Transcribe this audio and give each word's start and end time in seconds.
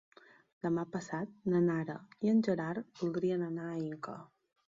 Demà 0.67 0.85
passat 0.93 1.35
na 1.53 1.59
Nara 1.65 1.97
i 2.27 2.33
en 2.33 2.41
Gerard 2.49 2.89
voldrien 3.05 3.47
anar 3.49 3.67
a 3.75 3.79
Inca. 3.85 4.19